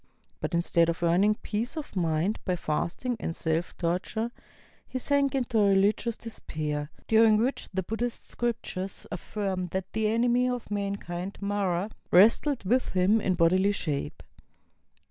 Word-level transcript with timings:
But 0.39 0.55
instead 0.55 0.89
of 0.89 1.03
earning 1.03 1.35
peace 1.43 1.77
of 1.77 1.95
mind 1.95 2.39
by 2.43 2.55
fasting 2.55 3.17
and 3.19 3.35
self 3.35 3.77
torture, 3.77 4.31
he 4.87 4.97
sank 4.97 5.35
into 5.35 5.59
a 5.59 5.75
rehgious 5.75 6.17
despair, 6.17 6.89
during 7.07 7.37
which 7.37 7.69
the 7.71 7.83
Buddhist 7.83 8.27
scriptures 8.27 9.05
affirm 9.11 9.67
that 9.67 9.93
the 9.93 10.07
enemy 10.07 10.49
of 10.49 10.71
mankind. 10.71 11.37
Mara, 11.39 11.91
wrestled 12.09 12.63
v^ith 12.63 12.93
him 12.93 13.21
in 13.21 13.35
bodily 13.35 13.73
shape. 13.73 14.23